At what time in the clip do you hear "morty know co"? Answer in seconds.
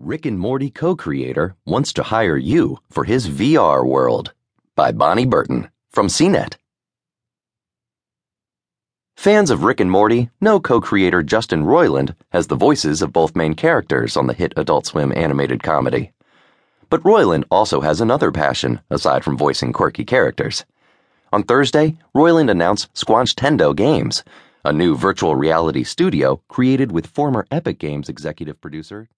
9.90-10.80